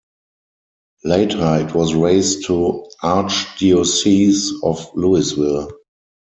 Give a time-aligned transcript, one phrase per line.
[1.03, 5.69] Later it was raised to Archdiocese of Louisville.